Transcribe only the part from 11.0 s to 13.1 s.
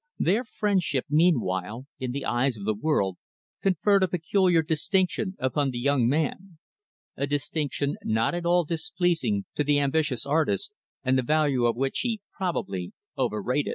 and the value of which he, probably,